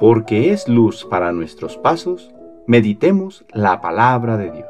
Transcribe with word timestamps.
porque 0.00 0.50
es 0.50 0.66
luz 0.66 1.04
para 1.04 1.30
nuestros 1.30 1.76
pasos, 1.76 2.30
meditemos 2.66 3.44
la 3.52 3.82
palabra 3.82 4.38
de 4.38 4.50
Dios. 4.50 4.66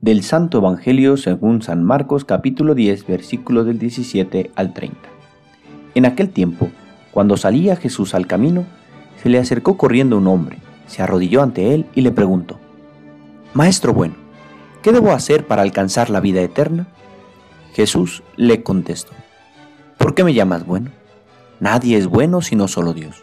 Del 0.00 0.22
Santo 0.22 0.56
Evangelio 0.56 1.18
según 1.18 1.60
San 1.60 1.84
Marcos 1.84 2.24
capítulo 2.24 2.74
10 2.74 3.06
versículos 3.06 3.66
del 3.66 3.78
17 3.78 4.50
al 4.54 4.72
30. 4.72 4.96
En 5.94 6.06
aquel 6.06 6.30
tiempo, 6.30 6.70
cuando 7.10 7.36
salía 7.36 7.76
Jesús 7.76 8.14
al 8.14 8.26
camino, 8.26 8.64
se 9.22 9.28
le 9.28 9.38
acercó 9.38 9.76
corriendo 9.76 10.16
un 10.16 10.28
hombre, 10.28 10.56
se 10.86 11.02
arrodilló 11.02 11.42
ante 11.42 11.74
él 11.74 11.84
y 11.94 12.00
le 12.00 12.10
preguntó, 12.10 12.58
Maestro 13.52 13.92
bueno, 13.92 14.14
¿qué 14.80 14.92
debo 14.92 15.12
hacer 15.12 15.46
para 15.46 15.60
alcanzar 15.60 16.08
la 16.08 16.20
vida 16.20 16.40
eterna? 16.40 16.88
Jesús 17.74 18.22
le 18.36 18.62
contestó, 18.62 19.12
¿por 19.98 20.14
qué 20.14 20.24
me 20.24 20.32
llamas 20.32 20.64
bueno? 20.64 20.90
Nadie 21.60 21.98
es 21.98 22.06
bueno 22.06 22.40
sino 22.40 22.68
solo 22.68 22.94
Dios. 22.94 23.22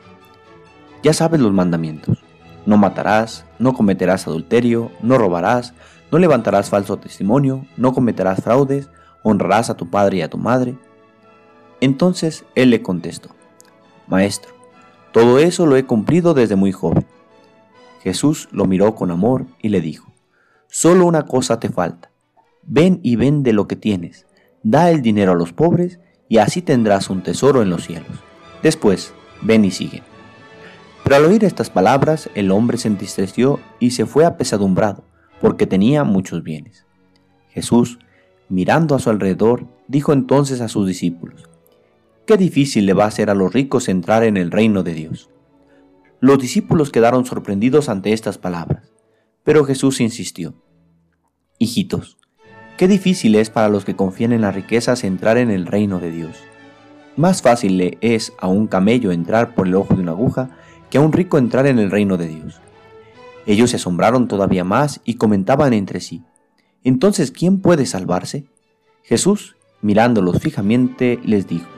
Ya 1.01 1.13
sabes 1.13 1.39
los 1.39 1.53
mandamientos. 1.53 2.19
No 2.65 2.77
matarás, 2.77 3.45
no 3.59 3.73
cometerás 3.73 4.27
adulterio, 4.27 4.91
no 5.01 5.17
robarás, 5.17 5.73
no 6.11 6.17
levantarás 6.19 6.69
falso 6.69 6.97
testimonio, 6.97 7.65
no 7.77 7.93
cometerás 7.93 8.43
fraudes, 8.43 8.89
honrarás 9.23 9.69
a 9.69 9.77
tu 9.77 9.89
padre 9.89 10.17
y 10.17 10.21
a 10.21 10.29
tu 10.29 10.37
madre. 10.37 10.75
Entonces 11.79 12.45
él 12.55 12.71
le 12.71 12.81
contestó, 12.81 13.29
Maestro, 14.07 14.53
todo 15.11 15.39
eso 15.39 15.65
lo 15.65 15.77
he 15.77 15.85
cumplido 15.85 16.33
desde 16.33 16.55
muy 16.55 16.71
joven. 16.71 17.05
Jesús 18.01 18.49
lo 18.51 18.65
miró 18.65 18.95
con 18.95 19.11
amor 19.11 19.45
y 19.61 19.69
le 19.69 19.81
dijo, 19.81 20.11
Solo 20.67 21.05
una 21.05 21.25
cosa 21.25 21.59
te 21.59 21.69
falta. 21.69 22.11
Ven 22.63 22.99
y 23.01 23.15
vende 23.15 23.53
lo 23.53 23.67
que 23.67 23.75
tienes, 23.75 24.25
da 24.63 24.89
el 24.89 25.01
dinero 25.01 25.31
a 25.31 25.35
los 25.35 25.53
pobres 25.53 25.99
y 26.35 26.37
así 26.37 26.61
tendrás 26.61 27.09
un 27.09 27.23
tesoro 27.23 27.61
en 27.61 27.69
los 27.69 27.85
cielos. 27.85 28.11
Después, 28.61 29.13
ven 29.41 29.63
y 29.63 29.71
sigue. 29.71 30.03
Pero 31.01 31.15
al 31.15 31.23
oír 31.23 31.45
estas 31.45 31.69
palabras, 31.69 32.29
el 32.35 32.51
hombre 32.51 32.77
se 32.77 32.89
entristeció 32.89 33.61
y 33.79 33.91
se 33.91 34.05
fue 34.05 34.25
apesadumbrado, 34.25 35.05
porque 35.39 35.65
tenía 35.65 36.03
muchos 36.03 36.43
bienes. 36.43 36.85
Jesús, 37.51 37.99
mirando 38.49 38.95
a 38.95 38.99
su 38.99 39.09
alrededor, 39.09 39.65
dijo 39.87 40.11
entonces 40.11 40.59
a 40.59 40.67
sus 40.67 40.85
discípulos, 40.85 41.47
Qué 42.25 42.35
difícil 42.35 42.85
le 42.85 42.91
va 42.91 43.05
a 43.05 43.11
ser 43.11 43.29
a 43.29 43.33
los 43.33 43.53
ricos 43.53 43.87
entrar 43.87 44.25
en 44.25 44.35
el 44.35 44.51
reino 44.51 44.83
de 44.83 44.93
Dios. 44.93 45.29
Los 46.19 46.39
discípulos 46.39 46.91
quedaron 46.91 47.25
sorprendidos 47.25 47.87
ante 47.87 48.11
estas 48.11 48.37
palabras, 48.37 48.91
pero 49.45 49.63
Jesús 49.63 50.01
insistió, 50.01 50.61
Hijitos, 51.59 52.17
qué 52.77 52.87
difícil 52.87 53.35
es 53.35 53.49
para 53.49 53.69
los 53.69 53.85
que 53.85 53.95
confían 53.95 54.33
en 54.33 54.41
las 54.41 54.55
riquezas 54.55 55.03
entrar 55.03 55.37
en 55.37 55.51
el 55.51 55.65
reino 55.65 55.99
de 55.99 56.11
Dios. 56.11 56.37
Más 57.15 57.41
fácil 57.41 57.77
le 57.77 57.97
es 58.01 58.33
a 58.39 58.47
un 58.47 58.67
camello 58.67 59.11
entrar 59.11 59.55
por 59.55 59.67
el 59.67 59.75
ojo 59.75 59.95
de 59.95 60.01
una 60.01 60.11
aguja 60.11 60.49
que 60.89 60.97
a 60.97 61.01
un 61.01 61.13
rico 61.13 61.37
entrar 61.37 61.65
en 61.67 61.79
el 61.79 61.91
reino 61.91 62.17
de 62.17 62.27
Dios. 62.27 62.59
Ellos 63.45 63.69
se 63.69 63.77
asombraron 63.77 64.27
todavía 64.27 64.63
más 64.63 65.01
y 65.05 65.15
comentaban 65.15 65.73
entre 65.73 65.99
sí, 66.01 66.23
Entonces, 66.83 67.31
¿quién 67.31 67.61
puede 67.61 67.85
salvarse? 67.85 68.45
Jesús, 69.03 69.55
mirándolos 69.81 70.39
fijamente, 70.39 71.19
les 71.23 71.47
dijo, 71.47 71.69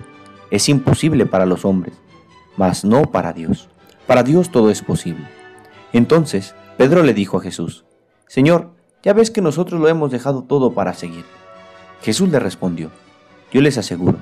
es 0.51 0.69
imposible 0.69 1.25
para 1.25 1.45
los 1.45 1.65
hombres, 1.65 1.93
mas 2.57 2.83
no 2.83 3.03
para 3.03 3.33
Dios. 3.33 3.69
Para 4.05 4.23
Dios 4.23 4.49
todo 4.49 4.69
es 4.69 4.81
posible. 4.81 5.27
Entonces 5.93 6.55
Pedro 6.77 7.03
le 7.03 7.13
dijo 7.13 7.37
a 7.37 7.41
Jesús, 7.41 7.85
Señor, 8.27 8.76
ya 9.03 9.13
ves 9.13 9.31
que 9.31 9.41
nosotros 9.41 9.79
lo 9.79 9.87
hemos 9.87 10.11
dejado 10.11 10.43
todo 10.43 10.73
para 10.73 10.93
seguir. 10.93 11.25
Jesús 12.01 12.29
le 12.29 12.39
respondió, 12.39 12.91
yo 13.51 13.61
les 13.61 13.77
aseguro, 13.77 14.19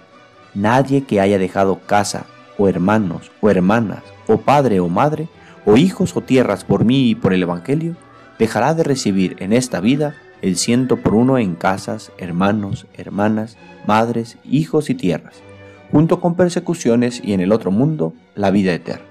nadie 0.53 1.03
que 1.03 1.19
haya 1.19 1.37
dejado 1.37 1.79
casa, 1.85 2.25
o 2.57 2.69
hermanos, 2.69 3.31
o 3.41 3.49
hermanas, 3.49 4.03
o 4.27 4.37
padre 4.37 4.79
o 4.79 4.87
madre, 4.87 5.27
o 5.65 5.77
hijos 5.77 6.15
o 6.15 6.21
tierras 6.21 6.63
por 6.63 6.85
mí 6.85 7.09
y 7.09 7.15
por 7.15 7.33
el 7.33 7.43
Evangelio, 7.43 7.95
dejará 8.39 8.73
de 8.73 8.83
recibir 8.83 9.35
en 9.39 9.53
esta 9.53 9.79
vida 9.79 10.15
el 10.41 10.57
ciento 10.57 10.97
por 10.97 11.15
uno 11.15 11.37
en 11.37 11.55
casas, 11.55 12.11
hermanos, 12.17 12.85
hermanas, 12.93 13.57
madres, 13.87 14.37
hijos 14.43 14.89
y 14.89 14.95
tierras 14.95 15.45
junto 15.91 16.19
con 16.19 16.35
persecuciones 16.35 17.21
y 17.23 17.33
en 17.33 17.41
el 17.41 17.51
otro 17.51 17.71
mundo 17.71 18.13
la 18.35 18.51
vida 18.51 18.73
eterna. 18.73 19.05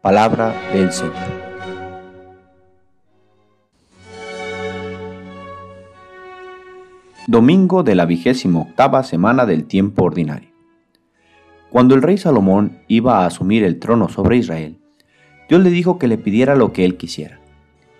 Palabra 0.00 0.54
del 0.72 0.92
Señor. 0.92 1.41
Domingo 7.28 7.84
de 7.84 7.94
la 7.94 8.04
vigésima 8.04 8.62
octava 8.62 9.04
semana 9.04 9.46
del 9.46 9.66
tiempo 9.66 10.02
ordinario. 10.02 10.48
Cuando 11.70 11.94
el 11.94 12.02
rey 12.02 12.18
Salomón 12.18 12.80
iba 12.88 13.20
a 13.20 13.26
asumir 13.26 13.62
el 13.62 13.78
trono 13.78 14.08
sobre 14.08 14.38
Israel, 14.38 14.80
Dios 15.48 15.62
le 15.62 15.70
dijo 15.70 16.00
que 16.00 16.08
le 16.08 16.18
pidiera 16.18 16.56
lo 16.56 16.72
que 16.72 16.84
él 16.84 16.96
quisiera. 16.96 17.38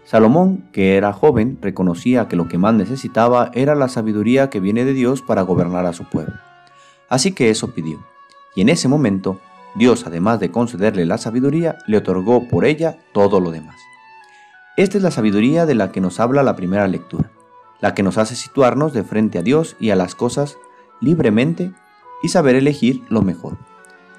Salomón, 0.05 0.65
que 0.73 0.97
era 0.97 1.13
joven, 1.13 1.57
reconocía 1.63 2.27
que 2.27 2.35
lo 2.35 2.49
que 2.49 2.59
más 2.59 2.75
necesitaba 2.75 3.53
era 3.55 3.77
la 3.77 3.87
sabiduría 3.87 4.51
que 4.51 4.59
viene 4.59 4.85
de 4.85 4.93
Dios 4.93 5.23
para 5.23 5.43
gobernar 5.43 5.87
a 5.87 5.93
su 5.93 6.03
pueblo. 6.03 6.35
Así 7.09 7.31
que 7.31 7.49
eso 7.49 7.73
pidió. 7.75 8.01
Y 8.57 8.63
en 8.63 8.71
ese 8.71 8.89
momento, 8.89 9.39
Dios, 9.77 10.05
además 10.05 10.41
de 10.41 10.51
concederle 10.51 11.07
la 11.07 11.19
sabiduría, 11.19 11.79
le 11.87 11.99
otorgó 11.99 12.49
por 12.49 12.65
ella 12.65 12.99
todo 13.13 13.39
lo 13.39 13.53
demás. 13.53 13.77
Esta 14.77 14.97
es 14.97 15.05
la 15.05 15.13
sabiduría 15.13 15.65
de 15.65 15.77
la 15.77 15.93
que 15.93 16.01
nos 16.01 16.19
habla 16.19 16.43
la 16.43 16.57
primera 16.57 16.89
lectura, 16.89 17.31
la 17.83 17.95
que 17.95 18.03
nos 18.03 18.17
hace 18.17 18.37
situarnos 18.37 18.95
de 18.95 19.05
frente 19.05 19.39
a 19.39 19.43
Dios 19.43 19.77
y 19.79 19.91
a 19.91 19.97
las 19.97 20.15
cosas 20.15 20.57
libremente 21.01 21.73
y 22.23 22.29
saber 22.29 22.55
elegir 22.55 23.03
lo 23.11 23.21
mejor. 23.21 23.59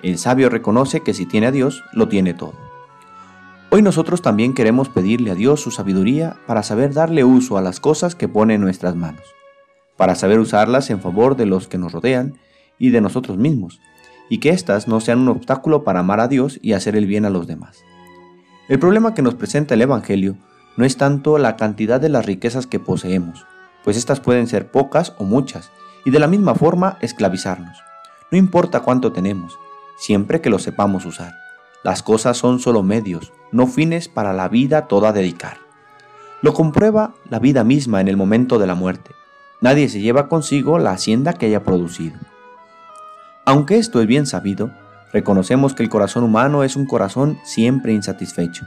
El 0.04 0.20
sabio 0.20 0.50
reconoce 0.50 1.00
que 1.00 1.14
si 1.14 1.26
tiene 1.26 1.48
a 1.48 1.52
Dios, 1.52 1.84
lo 1.94 2.10
tiene 2.10 2.34
todo. 2.34 2.54
Hoy 3.72 3.82
nosotros 3.82 4.22
también 4.22 4.54
queremos 4.54 4.90
pedirle 4.90 5.32
a 5.32 5.36
Dios 5.36 5.62
su 5.62 5.72
sabiduría 5.72 6.38
para 6.46 6.62
saber 6.62 6.94
darle 6.94 7.24
uso 7.24 7.58
a 7.58 7.62
las 7.62 7.80
cosas 7.80 8.14
que 8.14 8.28
pone 8.28 8.56
en 8.56 8.62
nuestras 8.62 8.96
manos, 8.96 9.24
para 9.98 10.14
saber 10.14 10.40
usarlas 10.40 10.90
en 10.90 11.00
favor 11.00 11.38
de 11.38 11.46
los 11.46 11.68
que 11.70 11.78
nos 11.78 11.94
rodean 11.94 12.38
y 12.78 12.90
de 12.90 13.02
nosotros 13.02 13.38
mismos, 13.38 13.80
y 14.30 14.40
que 14.40 14.50
éstas 14.50 14.88
no 14.90 15.00
sean 15.00 15.20
un 15.20 15.30
obstáculo 15.30 15.86
para 15.86 16.02
amar 16.02 16.20
a 16.20 16.28
Dios 16.28 16.60
y 16.62 16.74
hacer 16.74 16.98
el 16.98 17.08
bien 17.08 17.24
a 17.26 17.30
los 17.30 17.48
demás. 17.48 17.84
El 18.68 18.78
problema 18.78 19.14
que 19.14 19.22
nos 19.22 19.36
presenta 19.36 19.74
el 19.74 19.82
Evangelio 19.82 20.36
no 20.76 20.86
es 20.86 20.98
tanto 20.98 21.38
la 21.38 21.56
cantidad 21.56 22.02
de 22.02 22.10
las 22.10 22.26
riquezas 22.26 22.68
que 22.68 22.80
poseemos, 22.80 23.46
pues 23.84 23.98
éstas 23.98 24.20
pueden 24.20 24.48
ser 24.48 24.72
pocas 24.72 25.14
o 25.18 25.24
muchas, 25.24 25.72
y 26.06 26.12
de 26.12 26.20
la 26.20 26.28
misma 26.28 26.56
forma 26.56 26.98
esclavizarnos. 27.02 27.84
No 28.32 28.38
importa 28.38 28.82
cuánto 28.82 29.12
tenemos, 29.12 29.58
siempre 29.98 30.42
que 30.42 30.50
lo 30.50 30.60
sepamos 30.60 31.06
usar. 31.06 31.36
Las 31.84 32.02
cosas 32.02 32.38
son 32.38 32.60
solo 32.60 32.82
medios, 32.82 33.34
no 33.52 33.68
fines 33.68 34.08
para 34.08 34.34
la 34.34 34.48
vida 34.48 34.88
toda 34.88 35.12
dedicar. 35.12 35.58
Lo 36.42 36.54
comprueba 36.54 37.14
la 37.30 37.40
vida 37.40 37.64
misma 37.64 38.02
en 38.02 38.08
el 38.08 38.18
momento 38.18 38.60
de 38.60 38.68
la 38.68 38.76
muerte. 38.76 39.12
Nadie 39.62 39.88
se 39.88 40.02
lleva 40.02 40.28
consigo 40.28 40.80
la 40.80 40.92
hacienda 40.92 41.34
que 41.34 41.46
haya 41.46 41.64
producido. 41.64 42.18
Aunque 43.46 43.78
esto 43.78 44.02
es 44.02 44.08
bien 44.08 44.26
sabido, 44.26 44.72
reconocemos 45.12 45.74
que 45.74 45.84
el 45.84 45.90
corazón 45.90 46.24
humano 46.24 46.64
es 46.64 46.76
un 46.76 46.86
corazón 46.86 47.38
siempre 47.44 47.94
insatisfecho. 47.94 48.66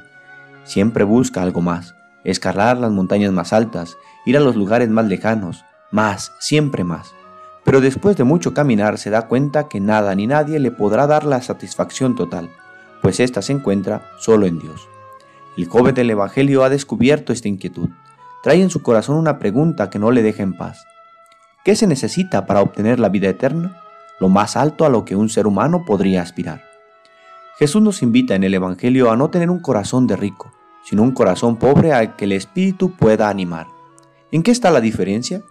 Siempre 0.65 1.05
busca 1.05 1.43
algo 1.43 1.61
más, 1.61 1.95
escalar 2.31 2.77
las 2.79 2.93
montañas 2.93 3.33
más 3.33 3.53
altas, 3.53 3.97
ir 4.25 4.37
a 4.37 4.41
los 4.41 4.57
lugares 4.57 4.89
más 4.89 5.07
lejanos, 5.07 5.65
más, 5.91 6.33
siempre 6.39 6.85
más. 6.85 7.15
Pero 7.65 7.81
después 7.81 8.17
de 8.17 8.25
mucho 8.25 8.55
caminar 8.55 8.99
se 8.99 9.11
da 9.11 9.23
cuenta 9.23 9.69
que 9.69 9.81
nada 9.81 10.15
ni 10.15 10.27
nadie 10.27 10.59
le 10.59 10.71
podrá 10.71 11.07
dar 11.07 11.25
la 11.25 11.43
satisfacción 11.43 12.15
total, 12.15 12.51
pues 13.03 13.21
ésta 13.21 13.43
se 13.43 13.53
encuentra 13.53 14.11
solo 14.19 14.47
en 14.47 14.59
Dios. 14.59 14.89
El 15.57 15.67
joven 15.67 15.95
del 15.95 16.11
Evangelio 16.11 16.65
ha 16.65 16.69
descubierto 16.69 17.33
esta 17.33 17.49
inquietud. 17.49 17.89
Trae 18.43 18.61
en 18.61 18.71
su 18.71 18.83
corazón 18.83 19.17
una 19.17 19.39
pregunta 19.39 19.91
que 19.91 19.99
no 19.99 20.11
le 20.11 20.23
deja 20.23 20.43
en 20.43 20.57
paz. 20.57 20.85
¿Qué 21.65 21.75
se 21.75 21.87
necesita 21.87 22.47
para 22.47 22.61
obtener 22.61 23.01
la 23.01 23.09
vida 23.09 23.29
eterna? 23.29 23.83
lo 24.19 24.29
más 24.29 24.57
alto 24.57 24.85
a 24.85 24.89
lo 24.89 25.05
que 25.05 25.17
un 25.17 25.29
ser 25.29 25.47
humano 25.47 25.85
podría 25.85 26.23
aspirar. 26.23 26.63
Jesús 27.59 27.83
nos 27.83 28.03
invita 28.03 28.35
en 28.35 28.45
el 28.45 28.55
Evangelio 28.55 29.11
a 29.11 29.17
no 29.17 29.31
tener 29.31 29.51
un 29.51 29.61
corazón 29.61 30.07
de 30.07 30.17
rico, 30.17 30.53
sino 30.87 31.03
un 31.03 31.11
corazón 31.11 31.57
pobre 31.57 31.93
al 31.93 32.15
que 32.15 32.27
el 32.27 32.33
Espíritu 32.33 32.93
pueda 32.93 33.29
animar. 33.29 33.67
¿En 34.31 34.45
qué 34.45 34.53
está 34.53 34.71
la 34.71 34.81
diferencia? 34.81 35.43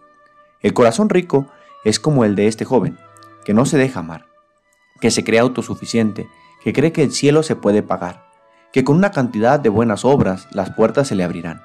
El 0.61 0.73
corazón 0.73 1.09
rico 1.09 1.47
es 1.83 1.99
como 1.99 2.23
el 2.23 2.35
de 2.35 2.47
este 2.47 2.63
joven, 2.63 2.97
que 3.43 3.53
no 3.53 3.65
se 3.65 3.77
deja 3.77 3.99
amar, 3.99 4.27
que 5.01 5.11
se 5.11 5.25
cree 5.25 5.41
autosuficiente, 5.41 6.29
que 6.63 6.71
cree 6.71 6.93
que 6.93 7.03
el 7.03 7.11
cielo 7.11 7.43
se 7.43 7.57
puede 7.57 7.83
pagar, 7.83 8.25
que 8.71 8.85
con 8.85 8.95
una 8.95 9.11
cantidad 9.11 9.59
de 9.59 9.67
buenas 9.67 10.05
obras 10.05 10.47
las 10.51 10.69
puertas 10.69 11.09
se 11.09 11.15
le 11.15 11.25
abrirán. 11.25 11.61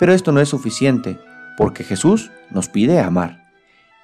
Pero 0.00 0.12
esto 0.12 0.32
no 0.32 0.40
es 0.40 0.48
suficiente, 0.48 1.20
porque 1.56 1.84
Jesús 1.84 2.32
nos 2.50 2.68
pide 2.68 2.98
amar, 2.98 3.52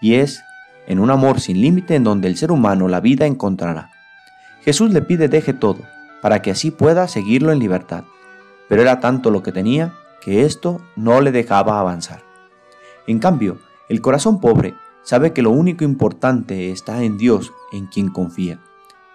y 0.01 0.15
es 0.15 0.45
en 0.87 1.01
un 1.01 1.11
amor 1.11 1.41
sin 1.41 1.61
límite 1.61 1.97
en 1.97 2.05
donde 2.05 2.29
el 2.29 2.37
ser 2.37 2.53
humano 2.53 2.87
la 2.87 3.01
vida 3.01 3.27
encontrará. 3.27 3.91
Jesús 4.63 4.93
le 4.93 5.03
pide 5.03 5.27
deje 5.27 5.55
todo, 5.55 5.81
para 6.23 6.41
que 6.41 6.53
así 6.53 6.71
pueda 6.71 7.09
seguirlo 7.09 7.51
en 7.51 7.59
libertad, 7.59 8.05
pero 8.73 8.81
era 8.81 9.01
tanto 9.01 9.31
lo 9.31 9.43
que 9.43 9.53
tenía 9.53 9.93
que 10.23 10.47
esto 10.47 10.81
no 10.97 11.21
le 11.21 11.31
dejaba 11.31 11.79
avanzar. 11.79 12.23
En 13.07 13.19
cambio, 13.19 13.59
el 13.91 14.01
corazón 14.01 14.41
pobre 14.41 14.73
sabe 15.03 15.35
que 15.35 15.43
lo 15.43 15.51
único 15.51 15.85
importante 15.85 16.73
está 16.73 17.03
en 17.03 17.19
Dios, 17.19 17.53
en 17.71 17.85
quien 17.85 18.09
confía, 18.09 18.61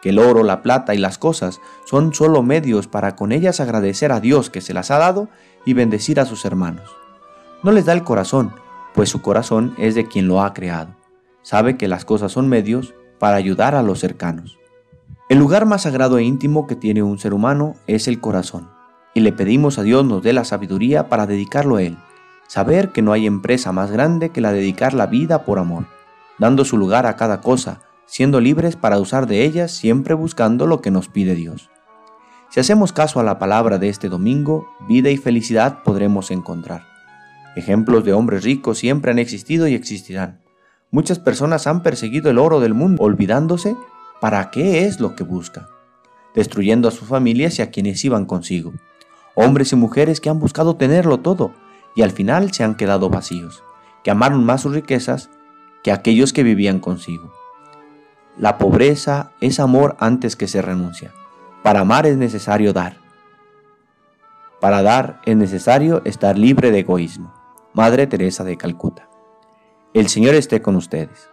que 0.03 0.09
el 0.09 0.19
oro, 0.19 0.43
la 0.43 0.61
plata 0.61 0.93
y 0.93 0.99
las 0.99 1.17
cosas 1.17 1.59
son 1.85 2.13
solo 2.13 2.43
medios 2.43 2.87
para 2.87 3.15
con 3.15 3.31
ellas 3.31 3.59
agradecer 3.59 4.11
a 4.11 4.19
Dios 4.19 4.51
que 4.51 4.61
se 4.61 4.75
las 4.75 4.91
ha 4.91 4.99
dado 4.99 5.27
y 5.65 5.73
bendecir 5.73 6.19
a 6.19 6.25
sus 6.25 6.45
hermanos. 6.45 6.95
No 7.63 7.71
les 7.71 7.85
da 7.85 7.93
el 7.93 8.03
corazón, 8.03 8.53
pues 8.93 9.09
su 9.09 9.23
corazón 9.23 9.73
es 9.79 9.95
de 9.95 10.07
quien 10.07 10.27
lo 10.27 10.43
ha 10.43 10.53
creado. 10.53 10.93
Sabe 11.41 11.77
que 11.77 11.87
las 11.87 12.05
cosas 12.05 12.31
son 12.31 12.47
medios 12.47 12.93
para 13.17 13.37
ayudar 13.37 13.73
a 13.73 13.81
los 13.81 13.97
cercanos. 13.97 14.59
El 15.29 15.39
lugar 15.39 15.65
más 15.65 15.81
sagrado 15.81 16.19
e 16.19 16.23
íntimo 16.23 16.67
que 16.67 16.75
tiene 16.75 17.01
un 17.01 17.17
ser 17.17 17.33
humano 17.33 17.73
es 17.87 18.07
el 18.07 18.21
corazón, 18.21 18.76
y 19.17 19.19
le 19.19 19.31
pedimos 19.31 19.79
a 19.79 19.81
Dios 19.81 20.05
nos 20.05 20.21
dé 20.21 20.31
la 20.31 20.45
sabiduría 20.45 21.09
para 21.09 21.25
dedicarlo 21.25 21.77
a 21.77 21.81
Él. 21.81 21.97
Saber 22.45 22.89
que 22.89 23.01
no 23.01 23.13
hay 23.13 23.25
empresa 23.25 23.71
más 23.71 23.89
grande 23.89 24.29
que 24.29 24.41
la 24.41 24.51
dedicar 24.51 24.93
la 24.93 25.07
vida 25.07 25.43
por 25.43 25.57
amor, 25.57 25.87
dando 26.37 26.63
su 26.65 26.77
lugar 26.77 27.07
a 27.07 27.15
cada 27.15 27.41
cosa, 27.41 27.81
siendo 28.05 28.39
libres 28.39 28.75
para 28.75 28.99
usar 28.99 29.25
de 29.25 29.43
ellas 29.43 29.71
siempre 29.71 30.13
buscando 30.13 30.67
lo 30.67 30.81
que 30.81 30.91
nos 30.91 31.07
pide 31.07 31.33
Dios. 31.33 31.71
Si 32.51 32.59
hacemos 32.59 32.93
caso 32.93 33.19
a 33.19 33.23
la 33.23 33.39
palabra 33.39 33.79
de 33.79 33.89
este 33.89 34.07
domingo, 34.07 34.67
vida 34.87 35.09
y 35.09 35.17
felicidad 35.17 35.81
podremos 35.81 36.29
encontrar. 36.29 36.83
Ejemplos 37.55 38.05
de 38.05 38.13
hombres 38.13 38.43
ricos 38.43 38.77
siempre 38.77 39.09
han 39.09 39.17
existido 39.17 39.67
y 39.67 39.73
existirán. 39.73 40.43
Muchas 40.91 41.17
personas 41.17 41.65
han 41.65 41.81
perseguido 41.81 42.29
el 42.29 42.37
oro 42.37 42.59
del 42.59 42.75
mundo, 42.75 43.01
olvidándose 43.01 43.75
para 44.21 44.51
qué 44.51 44.85
es 44.85 44.99
lo 44.99 45.15
que 45.15 45.23
busca, 45.23 45.69
destruyendo 46.35 46.87
a 46.87 46.91
sus 46.91 47.07
familias 47.07 47.57
y 47.57 47.63
a 47.63 47.71
quienes 47.71 48.05
iban 48.05 48.25
consigo. 48.25 48.73
Hombres 49.39 49.71
y 49.71 49.75
mujeres 49.75 50.19
que 50.19 50.31
han 50.31 50.39
buscado 50.39 50.77
tenerlo 50.77 51.19
todo 51.19 51.51
y 51.95 52.01
al 52.01 52.09
final 52.09 52.51
se 52.53 52.63
han 52.63 52.73
quedado 52.73 53.11
vacíos, 53.11 53.63
que 54.03 54.09
amaron 54.09 54.43
más 54.43 54.61
sus 54.61 54.73
riquezas 54.73 55.29
que 55.83 55.91
aquellos 55.91 56.33
que 56.33 56.41
vivían 56.41 56.79
consigo. 56.79 57.31
La 58.35 58.57
pobreza 58.57 59.33
es 59.39 59.59
amor 59.59 59.95
antes 59.99 60.35
que 60.35 60.47
se 60.47 60.63
renuncia. 60.63 61.13
Para 61.61 61.81
amar 61.81 62.07
es 62.07 62.17
necesario 62.17 62.73
dar. 62.73 62.97
Para 64.59 64.81
dar 64.81 65.21
es 65.23 65.37
necesario 65.37 66.01
estar 66.03 66.35
libre 66.35 66.71
de 66.71 66.79
egoísmo. 66.79 67.31
Madre 67.75 68.07
Teresa 68.07 68.43
de 68.43 68.57
Calcuta. 68.57 69.07
El 69.93 70.09
Señor 70.09 70.33
esté 70.33 70.63
con 70.63 70.75
ustedes. 70.75 71.29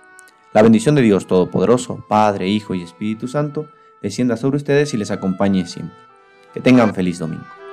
La 0.53 0.61
bendición 0.61 0.95
de 0.95 1.01
Dios 1.01 1.27
Todopoderoso, 1.27 2.05
Padre, 2.07 2.49
Hijo 2.49 2.75
y 2.75 2.83
Espíritu 2.83 3.29
Santo, 3.29 3.67
descienda 4.03 4.37
sobre 4.37 4.59
ustedes 4.59 4.93
y 4.93 4.99
les 4.99 5.11
acompañe 5.11 5.65
siempre. 5.65 5.97
Que 6.53 6.61
tengan 6.61 6.95
feliz 6.95 7.19
domingo. 7.19 7.64